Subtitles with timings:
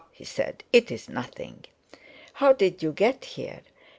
[0.11, 1.63] he said, "it's nothing.
[2.33, 3.61] How did you get here?